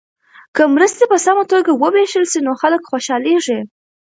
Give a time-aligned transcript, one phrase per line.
[0.55, 3.59] که مرستې په سمه توګه وویشل سي نو خلک خوشحالیږي.